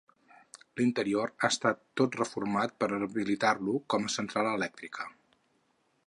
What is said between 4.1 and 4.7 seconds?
central